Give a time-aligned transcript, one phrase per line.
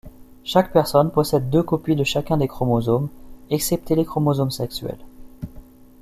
[0.43, 3.07] Chaque personne possède deux copies de chacun des chromosomes,
[3.51, 4.97] excepté les chromosomes sexuels.